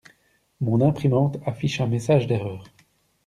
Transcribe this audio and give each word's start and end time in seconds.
Mon 0.61 0.81
imprimante 0.81 1.37
affiche 1.45 1.79
un 1.79 1.85
message 1.85 2.25
d'erreur. 2.25 2.63